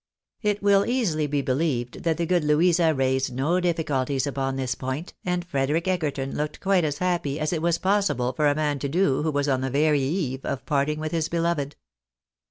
[0.41, 4.73] It will easily be believed that the good Louisa raised no diffi culties upon this
[4.73, 8.79] point, and Frederic Egerton looked quite as happy as it was possible for a man
[8.79, 11.75] to do who was on the very eve of parting with his beloved.